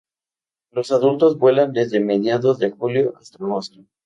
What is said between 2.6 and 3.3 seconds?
julio